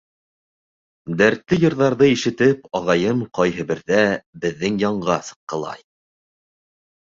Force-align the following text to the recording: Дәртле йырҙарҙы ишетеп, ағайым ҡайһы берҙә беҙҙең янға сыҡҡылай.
Дәртле 1.19 1.59
йырҙарҙы 1.65 2.07
ишетеп, 2.13 2.65
ағайым 2.81 3.21
ҡайһы 3.41 3.67
берҙә 3.73 4.01
беҙҙең 4.47 4.83
янға 4.87 5.21
сыҡҡылай. 5.31 5.89